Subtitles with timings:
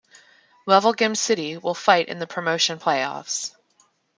[0.67, 3.53] Wevelgem City will fight in the Promotion playoffs.